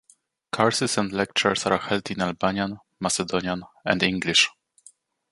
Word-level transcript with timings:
Courses 0.51 0.97
and 0.97 1.11
lectures 1.11 1.67
are 1.67 1.77
held 1.77 2.09
in 2.09 2.21
Albanian, 2.23 2.79
Macedonian 2.99 3.61
and 3.85 4.01
English. 4.01 4.49